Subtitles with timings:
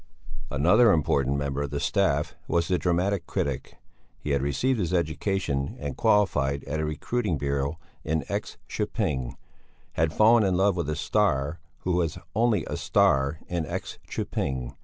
[0.49, 3.77] Another important member of the staff was the dramatic critic.
[4.17, 9.35] He had received his education and qualified at a recruiting bureau in X köping;
[9.93, 14.73] had fallen in love with a "star" who was only a "star" in X köping.